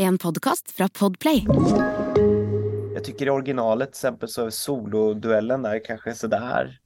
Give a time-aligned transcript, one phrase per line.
[0.00, 1.46] En podcast från Podplay.
[2.94, 6.80] Jag tycker i originalet till exempel så är soloduellen där kanske sådär.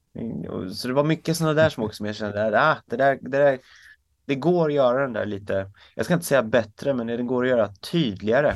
[0.75, 3.59] Så det var mycket sådana där som också jag kände, ah, det där, det där,
[4.27, 7.45] det går att göra den där lite, jag ska inte säga bättre, men det går
[7.45, 8.55] att göra tydligare.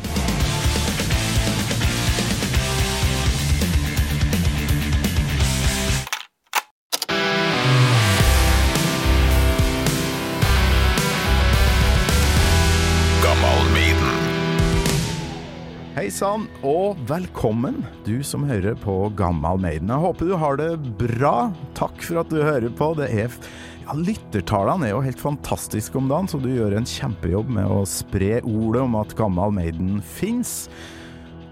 [16.08, 19.88] Hejsan och välkommen du som hører på Gammal Maiden.
[19.88, 21.52] Jag hoppas du har det bra.
[21.74, 22.94] Tack för att du hører på.
[22.94, 23.34] Det er,
[23.84, 27.88] ja, Lyttertallene er jo helt fantastiske om dagen, så du gör en kjempejobb med att
[27.88, 30.70] spre ordet om att Gammal Maiden finns.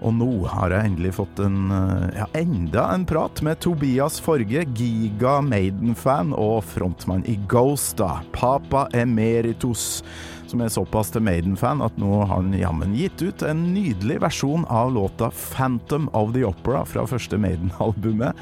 [0.01, 4.65] Och nu har jag äntligen fått en, eh, ja, enda en prat med Tobias Forge,
[4.75, 8.21] giga Maiden-fan och frontman i Ghost, da.
[8.31, 10.03] Papa Emeritus
[10.49, 14.19] som är så pass till Maiden-fan att nu har han jammen gitt ut en nydelig
[14.19, 18.35] versjon av låta 'Phantom of the Opera' från första Maiden-albumet.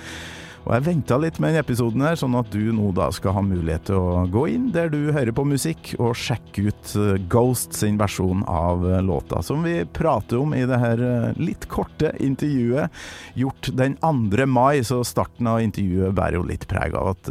[0.65, 3.41] Och jag väntar lite med den episoden här så att du nu da skal ha
[3.41, 7.97] möjlighet att gå in där du hör på musik och checka ut eh, Ghost sin
[7.97, 12.91] version av eh, låta, som vi pratade om i det här eh, lite korta intervjuet.
[13.33, 17.29] Gjort den 2 maj, så starten av intervjuet bär ju lite präg av att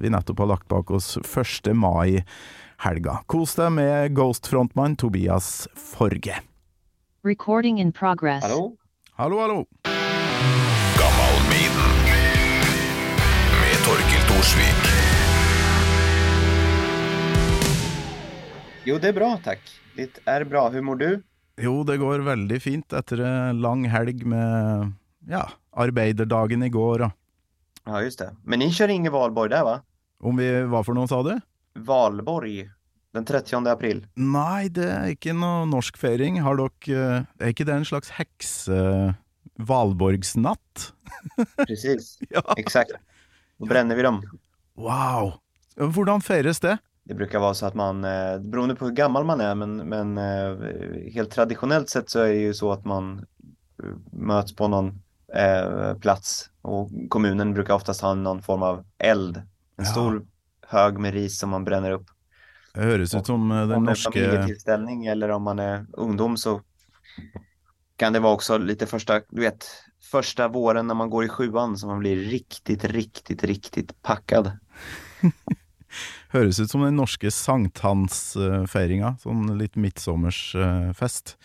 [0.00, 1.18] vi nettopp har lagt bak oss
[1.66, 2.24] 1 maj
[2.78, 3.18] helga.
[3.26, 6.40] Kos deg med Ghost-frontmann Tobias Forge.
[7.24, 8.42] Recording in progress.
[8.44, 8.76] Hallå?
[9.12, 9.66] Hallå, hallå.
[10.98, 11.94] Gammal Maiden
[13.60, 14.84] med Torkel Torsvik.
[18.84, 19.60] Jo, det är bra tack.
[19.96, 20.68] Det är bra.
[20.68, 21.22] Hur mår du?
[21.60, 24.92] Jo, det går väldigt fint efter en lång helg med
[25.28, 27.10] ja, arbeiderdagen igår.
[27.84, 28.36] Ja, just det.
[28.44, 29.80] Men ni kör ingen valborg där va?
[30.20, 31.40] Om vi, vad för någon sa du?
[31.78, 32.70] Valborg
[33.12, 34.06] den 30 april?
[34.14, 36.40] Nej, det är inte någon norsk feiring.
[36.40, 38.68] Har dock, är inte det en slags häx...
[38.68, 39.12] Uh,
[39.58, 40.92] valborgsnatt?
[41.66, 42.54] Precis, ja.
[42.56, 42.90] exakt.
[43.56, 44.22] Då bränner vi dem.
[44.74, 45.32] Wow!
[45.76, 46.78] Hur firas det?
[47.04, 50.18] Det brukar vara så att man, eh, beroende på hur gammal man är, men, men
[50.18, 50.56] eh,
[51.12, 53.26] helt traditionellt sett så är det ju så att man
[53.82, 55.02] eh, möts på någon
[55.34, 59.36] eh, plats och kommunen brukar oftast ha någon form av eld.
[59.36, 59.44] En
[59.76, 59.84] ja.
[59.84, 60.26] stor
[60.68, 62.06] hög med ris som man bränner upp.
[62.74, 64.08] Det hörs ut som den om norska...
[64.08, 66.62] Om det är familjetillställning eller om man är ungdom så
[67.96, 69.66] kan det vara också lite första, du vet,
[70.10, 74.52] första våren när man går i sjuan som man blir riktigt, riktigt, riktigt packad.
[76.28, 81.38] Hörs ut som den norska sankthansfeiringa, sån lite midsommersfest.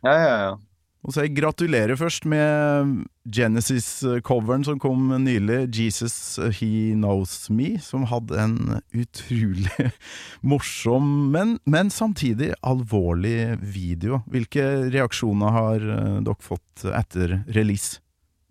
[0.00, 0.60] Ja, ja, ja.
[1.06, 2.86] Och så gratulerar först med
[3.24, 9.94] Genesis-covern som kom nyligen, Jesus He Knows Me, som hade en otroligt
[10.40, 14.22] morsom, men, men samtidigt allvarlig video.
[14.26, 18.00] Vilka reaktioner har eh, dock fått efter release?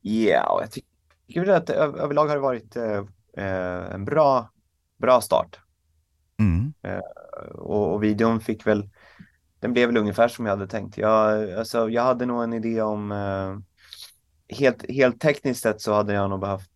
[0.01, 4.49] Ja, jag tycker att överlag har det varit eh, en bra,
[4.97, 5.59] bra start.
[6.39, 6.73] Mm.
[6.83, 6.99] Eh,
[7.55, 8.89] och, och videon fick väl
[9.65, 10.97] den blev väl ungefär som jag hade tänkt.
[10.97, 13.55] Jag, alltså, jag hade nog en idé om, eh,
[14.57, 16.69] helt, helt tekniskt sett så hade jag nog behövt,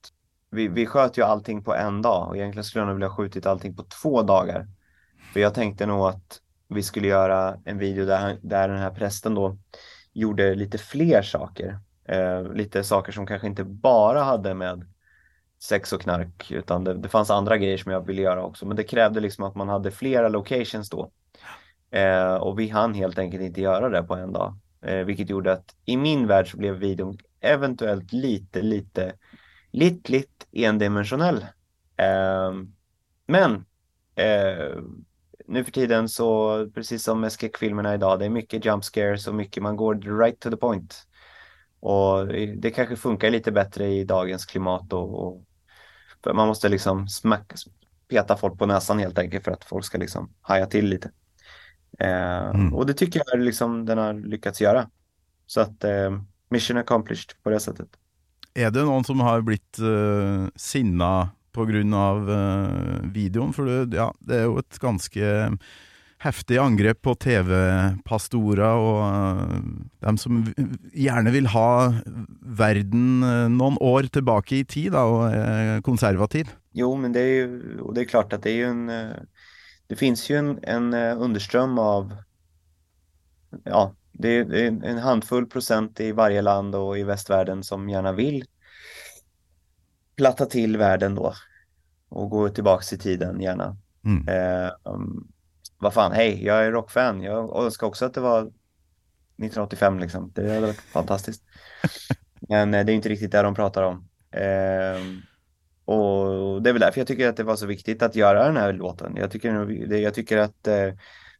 [0.51, 3.45] vi, vi sköt ju allting på en dag och egentligen skulle jag nog vilja skjutit
[3.45, 4.67] allting på två dagar.
[5.33, 9.35] För jag tänkte nog att vi skulle göra en video där, där den här prästen
[9.35, 9.57] då
[10.13, 11.79] gjorde lite fler saker.
[12.05, 14.85] Eh, lite saker som kanske inte bara hade med
[15.61, 18.65] sex och knark utan det, det fanns andra grejer som jag ville göra också.
[18.65, 21.11] Men det krävde liksom att man hade flera locations då.
[21.91, 24.57] Eh, och vi hann helt enkelt inte göra det på en dag.
[24.81, 29.13] Eh, vilket gjorde att i min värld så blev videon eventuellt lite, lite,
[29.71, 31.45] lite, lite endimensionell.
[31.97, 32.53] Eh,
[33.27, 33.65] men
[34.15, 34.83] eh,
[35.47, 39.35] nu för tiden så, precis som med skräckfilmerna idag, det är mycket jump scares och
[39.35, 40.95] mycket, man går right to the point.
[41.79, 42.27] Och
[42.57, 45.43] det kanske funkar lite bättre i dagens klimat och, och
[46.33, 47.53] man måste liksom smack,
[48.07, 51.11] peta folk på näsan helt enkelt för att folk ska liksom haja till lite.
[51.99, 52.73] Eh, mm.
[52.73, 54.89] Och det tycker jag liksom den har lyckats göra.
[55.47, 57.87] Så att eh, mission accomplished på det sättet.
[58.53, 63.53] Är det någon som har blivit uh, sinna på grund av uh, videon?
[63.53, 65.57] För det, ja, det är ju ett ganska
[66.17, 69.59] häftigt angrepp på tv-pastorer och uh,
[69.99, 70.53] de som
[70.93, 71.93] gärna vill ha
[72.41, 76.49] världen uh, någon år tillbaka i tid då, och är konservativ.
[76.71, 78.89] Jo, men det är ju, och det är klart att det är ju en
[79.89, 82.15] det finns ju en, en eh, underström av,
[83.63, 88.45] ja, det är, en handfull procent i varje land och i västvärlden som gärna vill
[90.15, 91.33] platta till världen då
[92.09, 93.77] och gå tillbaks i tiden gärna.
[94.05, 94.27] Mm.
[94.27, 95.31] Eh, um,
[95.77, 97.21] vad fan, hej, jag är rockfan.
[97.21, 100.31] Jag önskar också att det var 1985 liksom.
[100.35, 101.43] Det hade varit fantastiskt.
[102.39, 104.09] Men eh, det är inte riktigt det de pratar om.
[104.31, 105.28] Eh,
[105.89, 108.57] och det är väl därför jag tycker att det var så viktigt att göra den
[108.57, 109.15] här låten.
[109.15, 110.93] Jag tycker, jag tycker att eh,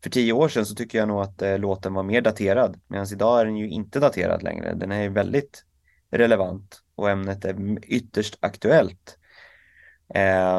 [0.03, 2.79] för tio år sedan så tycker jag nog att eh, låten var mer daterad.
[2.87, 4.73] Medan idag är den ju inte daterad längre.
[4.73, 5.65] Den är väldigt
[6.11, 9.17] relevant och ämnet är ytterst aktuellt.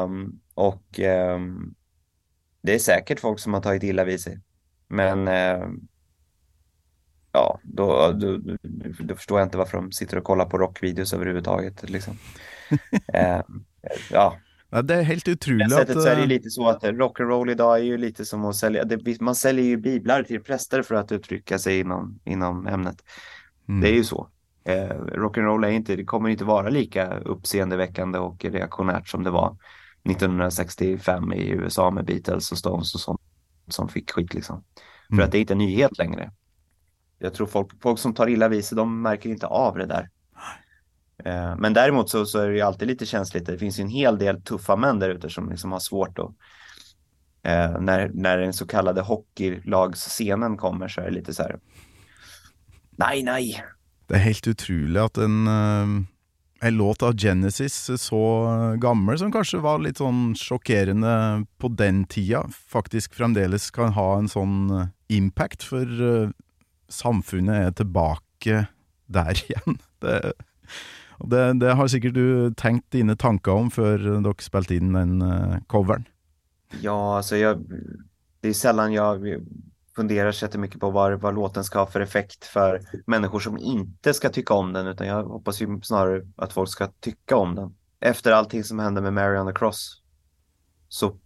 [0.03, 0.99] Um, och
[1.35, 1.75] um,
[2.61, 4.39] det är säkert folk som har tagit illa vid sig.
[4.87, 5.87] Men um,
[7.31, 8.37] ja, då, då,
[9.03, 11.89] då, förstår jag inte varför de sitter och kollar på rockvideos överhuvudtaget.
[11.89, 12.17] Liksom.
[14.11, 14.37] ja.
[14.69, 14.81] ja.
[14.81, 15.69] Det är helt otroligt.
[15.69, 18.55] På sättet så är det lite så att rock'n'roll idag är ju lite som att
[18.55, 23.03] sälja, det, man säljer ju biblar till präster för att uttrycka sig inom, inom ämnet.
[23.69, 23.81] Mm.
[23.81, 24.27] Det är ju så.
[24.63, 29.57] Eh, rock'n'roll är inte, det kommer inte vara lika uppseendeväckande och reaktionärt som det var
[30.03, 33.21] 1965 i USA med Beatles och Stones och sånt
[33.67, 34.55] som fick skit liksom.
[34.55, 35.17] Mm.
[35.17, 36.31] För att det är inte en nyhet längre.
[37.19, 40.09] Jag tror folk, folk som tar illa vid sig, de märker inte av det där.
[41.25, 43.45] Eh, men däremot så, så är det ju alltid lite känsligt.
[43.45, 46.31] Det finns ju en hel del tuffa män där ute som liksom har svårt att
[47.43, 51.59] eh, när, när den så kallade hockeylagsscenen kommer så är det lite så här.
[52.97, 53.63] Nej, nej,
[54.11, 55.87] det är helt otroligt att en, eh,
[56.67, 58.47] en låt av Genesis, så
[58.77, 64.29] gammal som kanske var lite sån chockerande på den tiden, faktiskt framdeles kan ha en
[64.29, 66.33] sån eh, impact, för
[66.89, 68.65] samfundet är tillbaka
[69.05, 69.77] där igen.
[69.99, 70.33] Det,
[71.23, 75.27] det, det, har säkert du tänkt dina tankar om för du spelat in den eh,
[75.27, 76.03] uh, covern?
[76.81, 77.65] Ja, alltså jag,
[78.41, 79.41] det är sällan jag
[79.95, 84.13] funderar så mycket på vad, vad låten ska ha för effekt för människor som inte
[84.13, 87.75] ska tycka om den, utan jag hoppas ju snarare att folk ska tycka om den.
[87.99, 90.01] Efter allting som hände med Mary on the Cross
[90.87, 91.17] så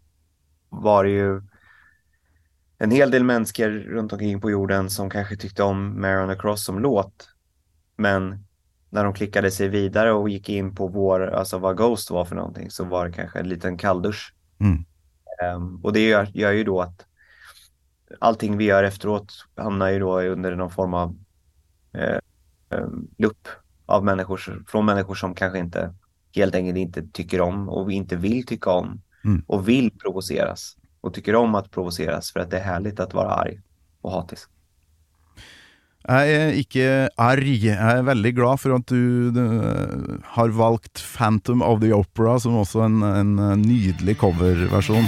[0.69, 1.41] var det ju
[2.77, 6.41] en hel del människor runt omkring på jorden som kanske tyckte om Mary on the
[6.41, 7.29] Cross som låt.
[7.97, 8.45] Men
[8.95, 12.35] när de klickade sig vidare och gick in på vår, alltså vad Ghost var för
[12.35, 14.33] någonting, så var det kanske en liten kalldusch.
[14.59, 14.85] Mm.
[15.55, 17.05] Um, och det gör, gör ju då att
[18.19, 21.15] allting vi gör efteråt hamnar ju då under någon form av
[21.93, 22.19] eh,
[22.69, 22.87] eh,
[23.17, 23.47] lupp
[23.85, 25.93] av människor, från människor som kanske inte
[26.35, 29.43] helt enkelt inte tycker om och inte vill tycka om mm.
[29.47, 33.29] och vill provoceras och tycker om att provoceras för att det är härligt att vara
[33.29, 33.61] arg
[34.01, 34.49] och hatisk.
[36.07, 37.67] Jag är inte arg.
[37.67, 39.87] Jag är väldigt glad för att du, du eh,
[40.23, 45.03] har valt Phantom of the Opera som också en, en eh, nydelig coverversion.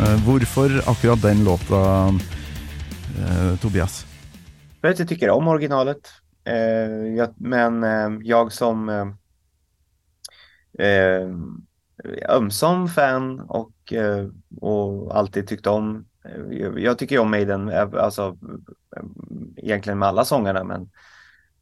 [0.00, 2.20] Eh, hvorfor varför akkurat den låten,
[3.60, 4.06] Tobias?
[4.80, 6.08] För att jag tycker om originalet.
[6.44, 9.06] Eh, jag, men eh, jag som eh,
[12.28, 14.28] ömsom fan och, eh,
[14.60, 16.06] och alltid tyckt om
[16.50, 17.68] jag, jag tycker om Maiden,
[17.98, 18.38] alltså
[19.56, 20.90] egentligen med alla sångarna men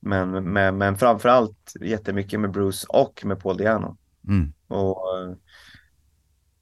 [0.01, 3.97] men, men, men framförallt jättemycket med Bruce och med Paul Diano.
[4.29, 4.53] Mm.
[4.69, 4.99] Och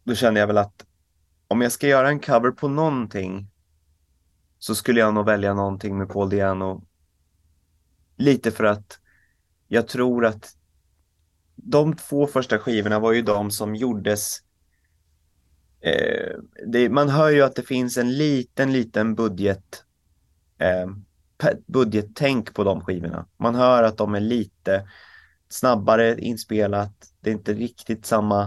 [0.05, 0.85] då kände jag väl att
[1.49, 3.51] om jag ska göra en cover på någonting
[4.59, 6.85] så skulle jag nog välja någonting med Paul Diano.
[8.17, 8.99] Lite för att
[9.69, 10.57] jag tror att
[11.71, 14.39] de två första skivorna var ju de som gjordes
[15.81, 16.37] eh,
[16.67, 19.85] det, man hör ju att det finns en liten, liten budget
[20.59, 20.87] eh,
[21.67, 23.27] budgettänk på de skivorna.
[23.37, 24.89] Man hör att de är lite
[25.49, 26.93] snabbare inspelat.
[27.21, 28.43] Det är inte riktigt samma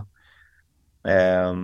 [1.04, 1.56] eh,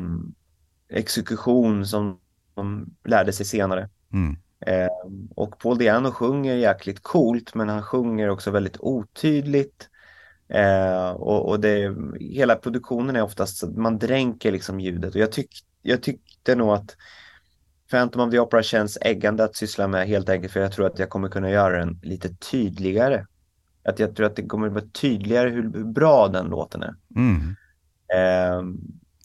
[0.89, 2.20] exekution som
[2.53, 3.89] de lärde sig senare.
[4.13, 4.38] Mm.
[4.60, 4.89] Eh,
[5.36, 9.89] och Paul Diano sjunger jäkligt coolt men han sjunger också väldigt otydligt.
[10.50, 15.32] Eh, och, och det, hela produktionen är oftast så man dränker liksom ljudet och jag,
[15.32, 15.50] tyck,
[15.82, 16.96] jag tyckte nog att
[17.92, 21.00] Phantom of the Opera känns äggande att syssla med helt enkelt för jag tror att
[21.00, 23.25] jag kommer kunna göra den lite tydligare.
[23.84, 26.96] Att jag tror att det kommer vara tydligare hur bra den låten är.
[27.16, 27.56] Mm.
[28.13, 28.62] Eh,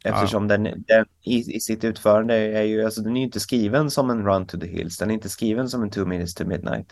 [0.05, 0.57] Eftersom ja.
[0.57, 4.11] den, den i, i, sitt utförande är ju, alltså den är ju inte skriven som
[4.11, 6.87] en Run to the Hills, den är inte skriven som en Two Minutes to Midnight.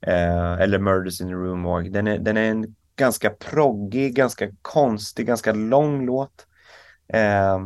[0.00, 1.90] Eh, eller Murders in the Room Morgue.
[1.90, 6.46] Den är, den är en ganska proggig, ganska konstig, ganska lång låt.
[7.08, 7.58] Eh,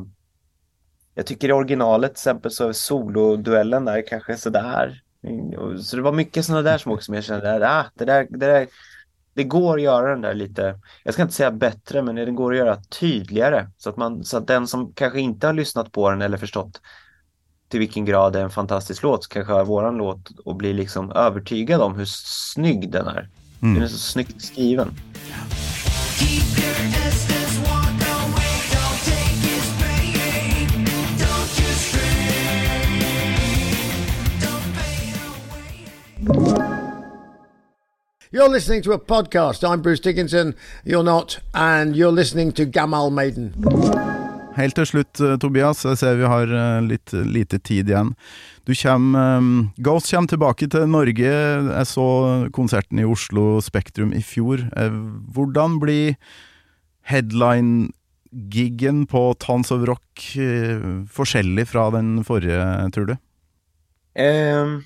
[1.14, 5.02] jag tycker i originalet till exempel så är soloduellen där kanske sådär.
[5.82, 8.66] Så det var mycket sådana där som också jag kände, ah, det där, det där
[9.34, 12.52] det går att göra den där lite, jag ska inte säga bättre, men det går
[12.52, 16.10] att göra tydligare så att, man, så att den som kanske inte har lyssnat på
[16.10, 16.80] den eller förstått
[17.68, 20.74] till vilken grad det är en fantastisk låt så kanske hör våran låt och blir
[20.74, 23.28] liksom övertygad om hur snygg den är.
[23.62, 23.74] Mm.
[23.74, 24.94] Den är så snyggt skriven.
[38.32, 39.64] You're listening to a podcast.
[39.64, 40.54] I'm Bruce Dickinson.
[40.84, 43.54] You're not, and you're listening to Gamal Maiden.
[44.56, 48.14] Helt til slutt, eh, Tobias, jeg ser vi har eh, litt lite tid igjen.
[48.64, 51.28] Du kommer, um, Ghost kommer tilbake til Norge.
[51.28, 52.06] Jeg så
[52.56, 54.64] konserten i Oslo Spektrum i fjor.
[54.72, 54.96] Eh,
[55.36, 56.16] hvordan blir
[57.06, 63.16] headline-giggen på Tons of Rock eh, forskjellig fra den forrige, tror du?
[64.16, 64.84] Ehm,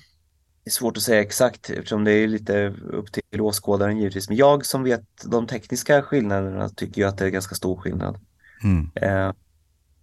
[0.63, 4.29] det är svårt att säga exakt eftersom det är lite upp till åskådaren givetvis.
[4.29, 8.19] Men jag som vet de tekniska skillnaderna tycker ju att det är ganska stor skillnad.
[8.63, 8.91] Mm.
[8.95, 9.33] Eh,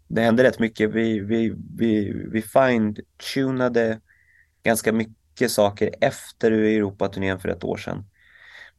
[0.09, 0.91] det hände rätt mycket.
[0.91, 4.01] Vi, vi, vi, vi fine-tunade
[4.63, 8.05] ganska mycket saker efter Europaturnén för ett år sedan.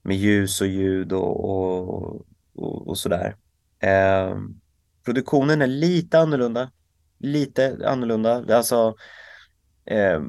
[0.02, 3.36] Med ljus och ljud och, och, och, och sådär.
[3.80, 4.38] Eh,
[5.06, 6.72] produktionen är lite annorlunda.
[7.20, 8.56] Lite annorlunda.
[8.56, 8.96] Alltså,
[9.86, 10.22] eh,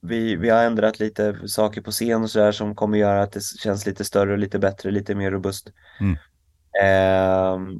[0.00, 3.42] vi, vi har ändrat lite saker på scen och sådär som kommer göra att det
[3.42, 5.72] känns lite större, lite bättre, lite mer robust.
[6.00, 6.16] Mm.
[6.82, 7.78] Eh,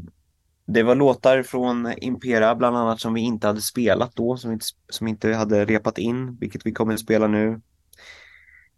[0.72, 4.64] det var låtar från Impera bland annat som vi inte hade spelat då, som inte,
[4.88, 7.60] som inte hade repat in, vilket vi kommer att spela nu.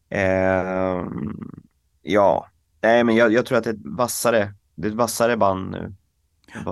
[0.08, 1.06] Eh,
[2.02, 2.48] ja,
[2.82, 5.70] nej men jag, jag tror att det är ett vassare, det är ett vassare band
[5.70, 5.94] nu.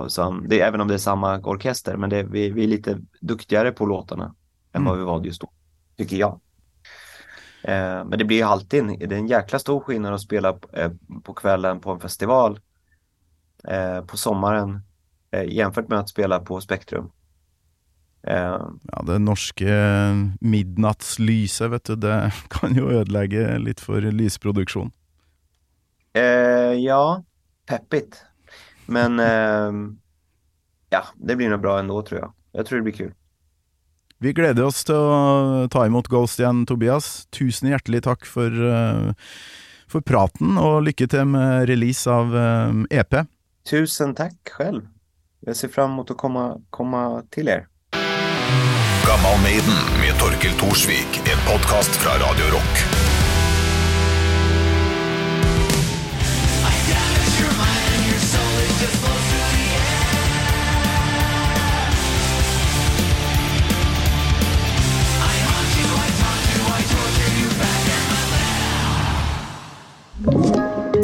[0.07, 3.71] Som, det, även om det är samma orkester, men det, vi, vi är lite duktigare
[3.71, 4.35] på låtarna
[4.73, 5.51] än vad vi var just då,
[5.97, 6.41] tycker jag.
[7.63, 10.53] Eh, men det blir ju alltid en, det är en jäkla stor skillnad att spela
[10.53, 10.91] på, eh,
[11.23, 12.59] på kvällen på en festival
[13.67, 14.81] eh, på sommaren
[15.41, 17.09] jämfört med att spela på Spektrum.
[18.27, 18.59] Eh,
[18.91, 19.65] Ja, det norske
[20.41, 24.91] midnattslyset, vet du, det kan jo ødelegge litt for lysproduksjon.
[26.13, 27.23] eh, ja,
[27.69, 28.21] peppigt.
[28.85, 29.71] Men eh,
[30.89, 32.33] ja, det blir nog bra ändå tror jag.
[32.51, 33.13] Jag tror det blir kul.
[34.17, 37.25] Vi gleder oss til å ta imot Ghost igjen, Tobias.
[37.35, 39.11] Tusen hjertelig takk for, eh,
[39.87, 43.25] for praten, og lykke til med release av eh, EP.
[43.69, 44.87] Tusen tack själv.
[45.45, 47.67] Jag ser fram emot att komma, komma till er.
[49.07, 53.03] Gammal Maiden med Torkel Thorsvik, en podkast fra Radio Rock.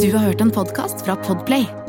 [0.01, 1.88] Du har hørt en podcast fra Podplay.